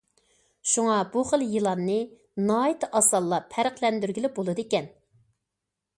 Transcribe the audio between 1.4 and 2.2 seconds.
يىلاننى